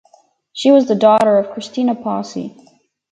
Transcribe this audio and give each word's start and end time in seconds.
She 0.51 0.71
was 0.71 0.87
the 0.87 0.95
daughter 0.95 1.37
of 1.37 1.45
and 1.45 1.53
Christina 1.53 1.93
Posse. 1.93 2.57